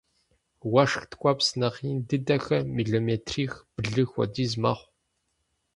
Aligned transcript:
Уэшх 0.71 1.03
ткӏуэпс 1.11 1.47
нэхъ 1.59 1.79
ин 1.89 1.97
дыдэхэр 2.07 2.61
миллиметрих-блы 2.75 4.03
хуэдиз 4.11 4.51
мэхъу. 4.61 4.87